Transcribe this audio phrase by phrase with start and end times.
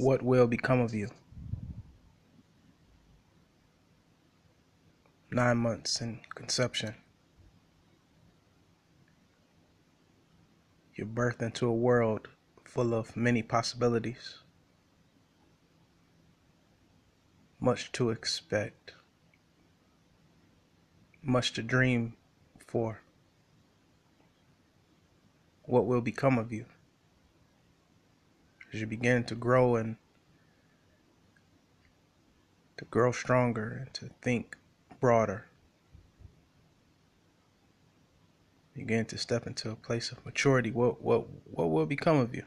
[0.00, 1.10] What will become of you?
[5.30, 6.94] Nine months in conception.
[10.94, 12.28] You're birthed into a world
[12.64, 14.38] full of many possibilities.
[17.60, 18.94] Much to expect.
[21.22, 22.14] Much to dream
[22.58, 23.02] for.
[25.64, 26.64] What will become of you?
[28.72, 29.96] As you begin to grow and
[32.76, 34.56] to grow stronger and to think
[35.00, 35.46] broader.
[38.74, 40.70] Begin to step into a place of maturity.
[40.70, 42.44] What what what will become of you?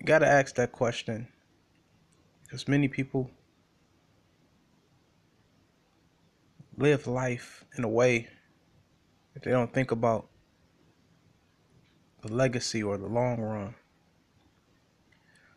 [0.00, 1.28] You gotta ask that question.
[2.42, 3.30] Because many people
[6.78, 8.28] live life in a way
[9.34, 10.28] that they don't think about
[12.28, 13.74] the legacy or the long run.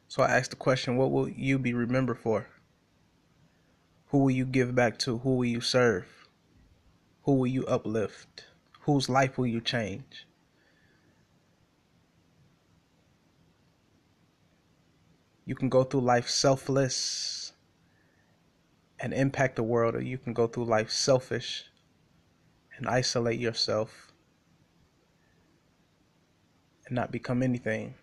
[0.08, 2.48] So I asked the question what will you be remembered for?
[4.08, 5.20] Who will you give back to?
[5.20, 6.06] Who will you serve?
[7.24, 8.46] Who will you uplift?
[8.82, 10.28] Whose life will you change?
[15.46, 17.54] You can go through life selfless
[19.00, 21.66] and impact the world, or you can go through life selfish
[22.78, 24.11] and isolate yourself
[26.92, 27.94] and not become anything?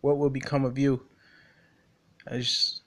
[0.00, 1.02] What will become of you
[2.26, 2.80] as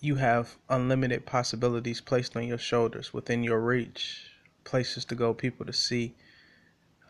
[0.00, 4.22] you have unlimited possibilities placed on your shoulders, within your reach,
[4.64, 6.14] places to go, people to see,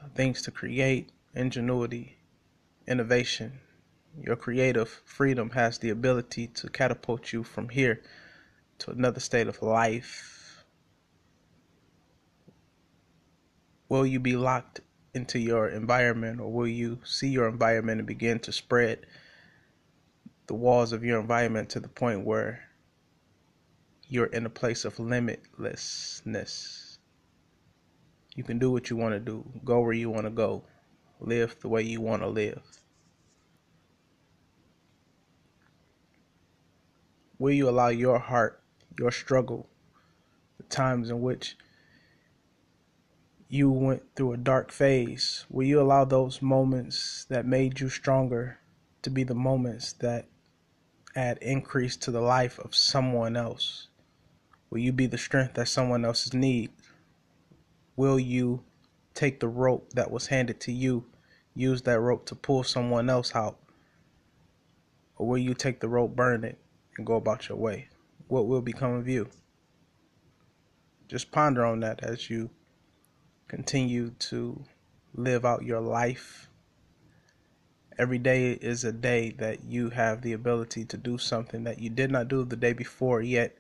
[0.03, 2.19] uh, things to create, ingenuity,
[2.89, 3.61] innovation.
[4.21, 8.03] Your creative freedom has the ability to catapult you from here
[8.81, 10.36] to another state of life
[13.89, 14.81] will you be locked
[15.15, 19.07] into your environment or will you see your environment and begin to spread
[20.47, 22.63] the walls of your environment to the point where
[24.09, 26.99] you're in a place of limitlessness?
[28.35, 30.65] You can do what you want to do go where you want to go
[31.21, 32.63] live the way you want to live.
[37.39, 38.63] Will you allow your heart
[38.99, 39.69] your struggle
[40.57, 41.57] the times in which
[43.49, 48.59] you went through a dark phase, will you allow those moments that made you stronger
[49.03, 50.27] to be the moments that
[51.15, 53.89] add increase to the life of someone else?
[54.69, 56.73] Will you be the strength that someone else needs?
[57.95, 58.65] Will you
[59.15, 61.05] take the rope that was handed to you,
[61.55, 63.59] use that rope to pull someone else out?
[65.17, 66.59] Or will you take the rope, burn it,
[66.99, 67.89] and go about your way?
[68.27, 69.29] What will become of you?
[71.09, 72.51] Just ponder on that as you
[73.49, 74.65] continue to
[75.15, 76.49] live out your life.
[77.99, 81.89] Every day is a day that you have the ability to do something that you
[81.89, 83.57] did not do the day before, yet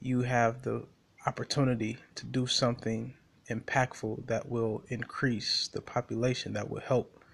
[0.00, 0.86] you have the
[1.26, 3.14] opportunity to do something
[3.48, 7.24] impactful that will increase the population, that will help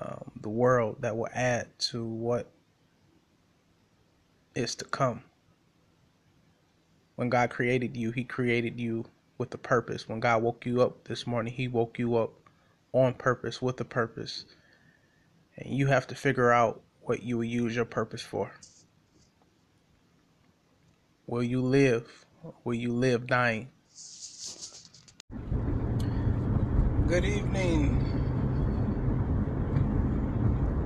[0.00, 2.52] um, the world, that will add to what
[4.54, 5.22] is to come.
[7.16, 9.06] When God created you, He created you
[9.38, 10.08] with a purpose.
[10.08, 12.32] When God woke you up this morning, He woke you up
[12.92, 14.44] on purpose with a purpose.
[15.56, 18.52] And you have to figure out what you will use your purpose for.
[21.26, 22.24] Will you live?
[22.64, 23.68] Will you live dying?
[27.08, 28.00] Good evening,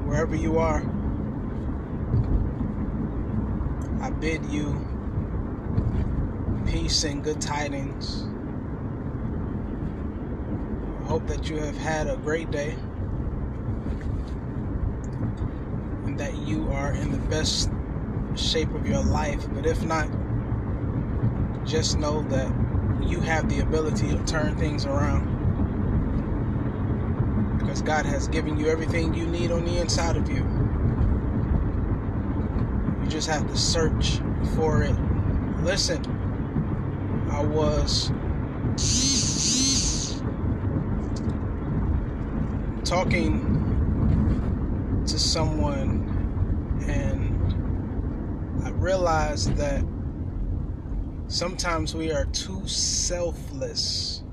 [0.07, 0.83] wherever you are.
[4.03, 4.87] I bid you
[6.67, 8.30] peace and good tidings
[11.11, 12.71] hope that you have had a great day
[16.05, 17.69] and that you are in the best
[18.37, 19.45] shape of your life.
[19.53, 20.09] But if not,
[21.67, 22.49] just know that
[23.03, 25.27] you have the ability to turn things around
[27.59, 30.47] because God has given you everything you need on the inside of you.
[33.03, 34.21] You just have to search
[34.55, 34.95] for it.
[35.65, 36.05] Listen,
[37.33, 38.13] I was
[42.91, 43.39] talking
[45.07, 46.03] to someone
[46.89, 49.85] and I realized that
[51.29, 54.25] sometimes we are too selfless.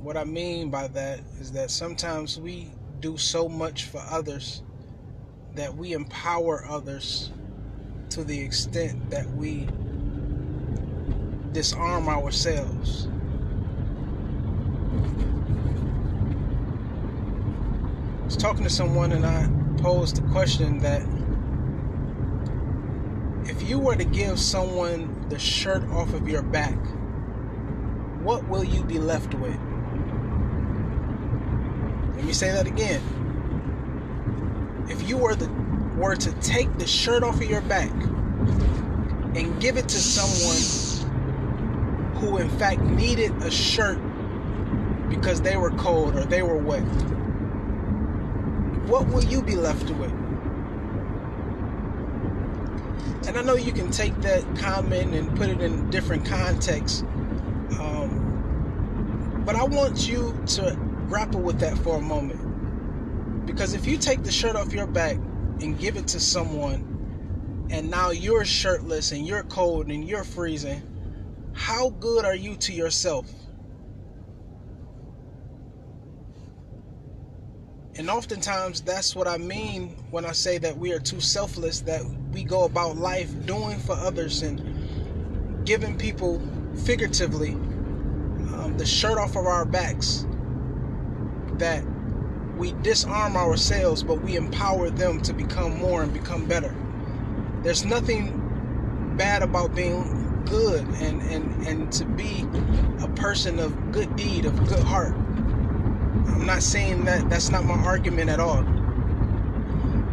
[0.00, 2.70] What I mean by that is that sometimes we
[3.00, 4.62] do so much for others
[5.56, 7.32] that we empower others
[8.08, 9.68] to the extent that we
[11.52, 13.08] disarm ourselves.
[18.28, 19.48] Was talking to someone and I
[19.80, 21.00] posed the question that
[23.48, 26.76] if you were to give someone the shirt off of your back,
[28.22, 29.58] what will you be left with?
[32.16, 33.00] Let me say that again.
[34.90, 35.48] If you were the
[35.96, 40.60] were to take the shirt off of your back and give it to someone
[42.16, 43.98] who in fact needed a shirt
[45.08, 46.84] because they were cold or they were wet,
[48.88, 50.10] what will you be left with?
[53.28, 57.02] And I know you can take that comment and put it in different contexts,
[57.78, 63.46] um, but I want you to grapple with that for a moment.
[63.46, 65.16] Because if you take the shirt off your back
[65.60, 70.82] and give it to someone, and now you're shirtless and you're cold and you're freezing,
[71.52, 73.30] how good are you to yourself?
[77.98, 82.02] And oftentimes, that's what I mean when I say that we are too selfless, that
[82.32, 86.40] we go about life doing for others and giving people
[86.84, 90.24] figuratively um, the shirt off of our backs.
[91.56, 91.82] That
[92.56, 96.72] we disarm ourselves, but we empower them to become more and become better.
[97.64, 102.46] There's nothing bad about being good and, and, and to be
[103.02, 105.14] a person of good deed, of good heart.
[106.14, 108.62] I'm not saying that that's not my argument at all.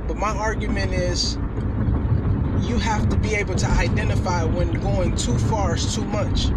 [0.07, 1.36] But my argument is
[2.68, 6.50] you have to be able to identify when going too far is too much.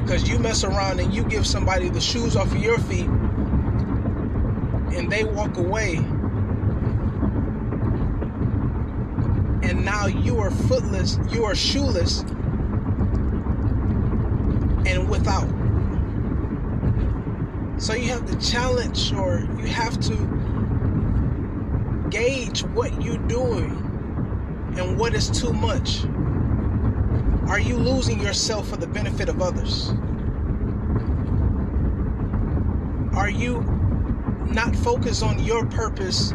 [0.00, 3.08] Because you mess around and you give somebody the shoes off of your feet
[4.96, 5.96] and they walk away.
[9.62, 12.20] And now you are footless, you are shoeless
[14.86, 15.59] and without.
[17.80, 20.44] So you have to challenge or you have to
[22.10, 23.72] gauge what you're doing
[24.76, 26.04] and what is too much.
[27.48, 29.94] Are you losing yourself for the benefit of others?
[33.14, 33.64] Are you
[34.44, 36.34] not focused on your purpose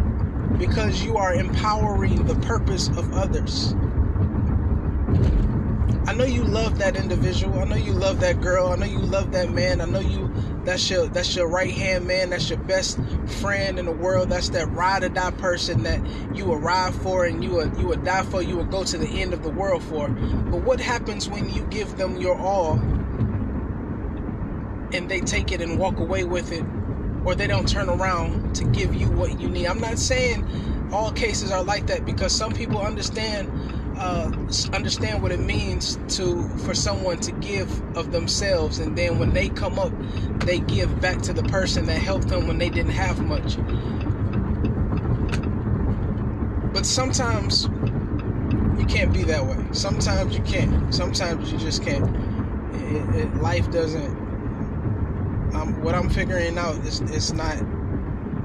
[0.58, 3.76] because you are empowering the purpose of others?
[6.08, 7.60] I know you love that individual.
[7.60, 8.70] I know you love that girl.
[8.70, 9.82] I know you love that man.
[9.82, 10.34] I know you
[10.66, 12.32] that's your that's your right hand man.
[12.32, 13.00] That's your best
[13.40, 14.30] friend in the world.
[14.30, 16.02] That's that ride or die person that
[16.34, 18.42] you will ride for and you will you will die for.
[18.42, 20.10] You will go to the end of the world for.
[20.10, 22.80] But what happens when you give them your all
[24.92, 26.66] and they take it and walk away with it,
[27.26, 29.68] or they don't turn around to give you what you need?
[29.68, 33.52] I'm not saying all cases are like that because some people understand
[33.98, 34.32] uh,
[34.74, 39.50] understand what it means to for someone to give of themselves, and then when they
[39.50, 39.92] come up,
[40.42, 43.58] they give back to the person that helped them when they didn't have much.
[46.74, 47.70] But sometimes
[48.78, 49.66] you can't be that way.
[49.72, 50.94] Sometimes you can't.
[50.94, 52.06] Sometimes you just can't.
[52.76, 54.26] It, it, life doesn't.
[55.56, 57.58] Um, what I'm figuring out is it's not.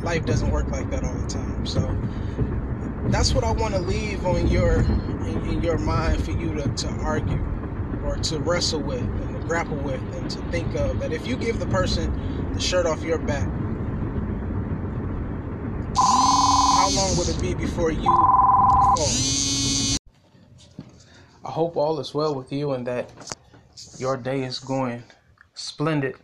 [0.03, 1.67] Life doesn't work like that all the time.
[1.67, 1.81] So
[3.09, 6.69] that's what I want to leave on your in, in, your mind for you to,
[6.69, 7.45] to argue
[8.05, 11.01] or to wrestle with and to grapple with and to think of.
[11.01, 13.49] That if you give the person the shirt off your back
[16.81, 19.07] how long will it be before you fall?
[21.45, 23.13] I hope all is well with you and that
[23.99, 25.05] your day is going
[25.55, 26.17] splendid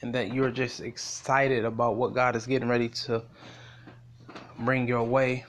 [0.00, 3.22] and that you're just excited about what God is getting ready to
[4.60, 5.44] bring your way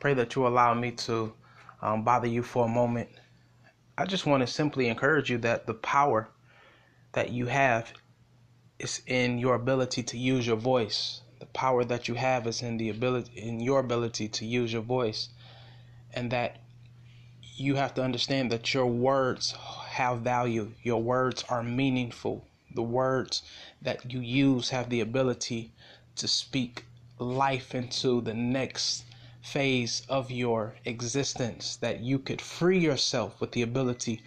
[0.00, 1.32] pray that you allow me to
[1.82, 3.08] um, bother you for a moment.
[3.96, 6.28] I just want to simply encourage you that the power
[7.12, 7.92] that you have
[8.78, 11.22] is in your ability to use your voice.
[11.40, 14.82] The power that you have is in the ability in your ability to use your
[14.82, 15.30] voice,
[16.14, 16.58] and that
[17.56, 19.52] you have to understand that your words
[19.88, 20.72] have value.
[20.82, 22.44] Your words are meaningful.
[22.74, 23.42] The words
[23.82, 25.72] that you use have the ability
[26.16, 26.84] to speak
[27.18, 29.04] life into the next
[29.42, 34.22] phase of your existence that you could free yourself with the ability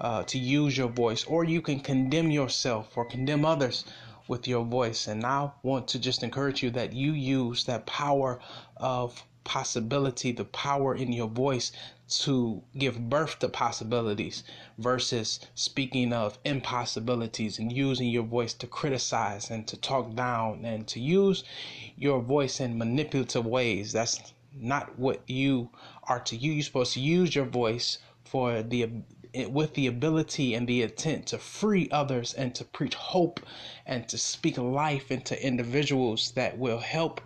[0.00, 3.84] uh, to use your voice, or you can condemn yourself or condemn others
[4.28, 5.06] with your voice.
[5.06, 8.40] And I want to just encourage you that you use that power
[8.76, 11.70] of possibility, the power in your voice
[12.08, 14.42] to give birth to possibilities
[14.78, 20.86] versus speaking of impossibilities and using your voice to criticize and to talk down and
[20.88, 21.44] to use
[21.96, 23.92] your voice in manipulative ways.
[23.92, 25.70] That's not what you
[26.04, 26.52] are to you.
[26.52, 28.90] You're supposed to use your voice for the
[29.48, 33.40] with the ability and the intent to free others and to preach hope
[33.84, 37.20] and to speak life into individuals that will help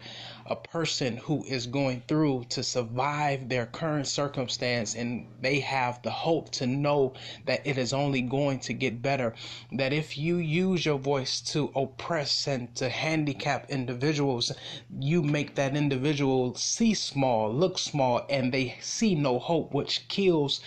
[0.47, 6.11] a person who is going through to survive their current circumstance and they have the
[6.11, 7.13] hope to know
[7.47, 9.33] that it is only going to get better.
[9.73, 14.53] That if you use your voice to oppress and to handicap individuals,
[14.99, 20.61] you make that individual see small, look small, and they see no hope, which kills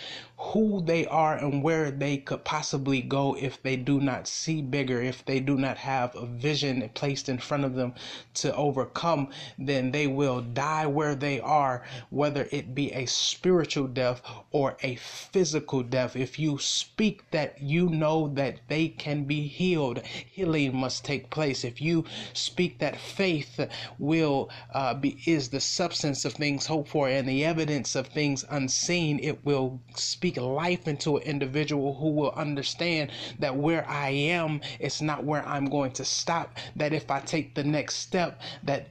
[0.52, 5.00] who they are and where they could possibly go if they do not see bigger,
[5.00, 7.94] if they do not have a vision placed in front of them
[8.34, 14.20] to overcome, then they will die where they are, whether it be a spiritual death
[14.50, 16.14] or a physical death.
[16.14, 21.64] If you speak that you know that they can be healed, healing must take place.
[21.64, 23.58] If you speak that faith
[23.98, 28.44] will uh, be is the substance of things hoped for and the evidence of things
[28.50, 34.10] unseen, it will speak speak life into an individual who will understand that where I
[34.10, 36.56] am, it's not where I'm going to stop.
[36.76, 38.88] That if I take the next step, that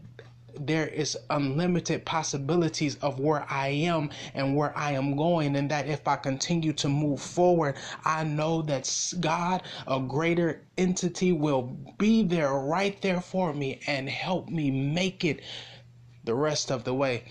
[0.59, 5.88] there is unlimited possibilities of where I am and where I am going, and that
[5.88, 11.63] if I continue to move forward, I know that God, a greater entity, will
[11.97, 15.41] be there right there for me and help me make it
[16.23, 17.23] the rest of the way.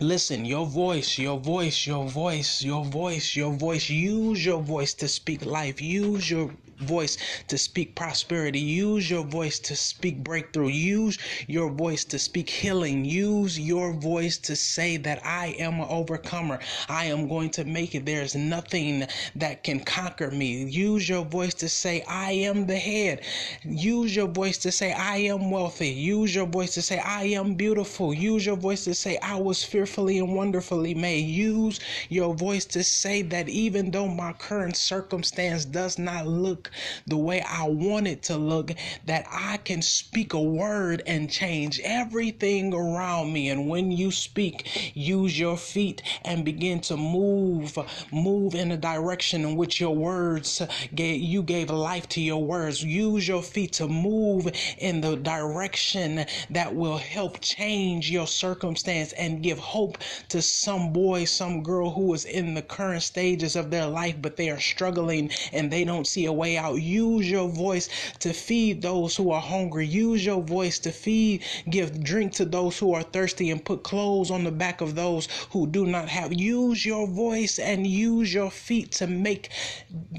[0.00, 3.90] Listen, your voice, your voice, your voice, your voice, your voice.
[3.90, 5.80] Use your voice to speak life.
[5.82, 7.16] Use your voice
[7.48, 8.60] to speak prosperity.
[8.60, 10.68] Use your voice to speak breakthrough.
[10.68, 13.04] Use your voice to speak healing.
[13.04, 16.58] Use your voice to say that I am an overcomer.
[16.88, 18.06] I am going to make it.
[18.06, 19.06] There's nothing
[19.36, 20.64] that can conquer me.
[20.64, 23.22] Use your voice to say I am the head.
[23.64, 25.88] Use your voice to say I am wealthy.
[25.88, 28.14] Use your voice to say I am beautiful.
[28.14, 31.26] Use your voice to say I was fearfully and wonderfully made.
[31.26, 36.67] Use your voice to say that even though my current circumstance does not look
[37.06, 38.72] the way I want it to look,
[39.06, 43.48] that I can speak a word and change everything around me.
[43.48, 47.78] And when you speak, use your feet and begin to move,
[48.12, 50.62] move in a direction in which your words
[50.94, 52.84] gave, you gave life to your words.
[52.84, 59.42] Use your feet to move in the direction that will help change your circumstance and
[59.42, 59.98] give hope
[60.28, 64.36] to some boy, some girl who is in the current stages of their life, but
[64.36, 66.74] they are struggling and they don't see a way out.
[66.82, 67.88] Use your voice
[68.18, 69.86] to feed those who are hungry.
[69.86, 74.30] Use your voice to feed, give drink to those who are thirsty, and put clothes
[74.30, 76.32] on the back of those who do not have.
[76.32, 79.50] Use your voice and use your feet to make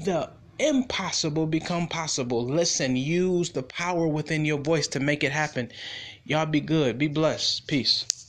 [0.04, 2.44] the impossible become possible.
[2.44, 5.70] Listen, use the power within your voice to make it happen.
[6.24, 6.98] Y'all be good.
[6.98, 7.66] Be blessed.
[7.66, 8.19] Peace.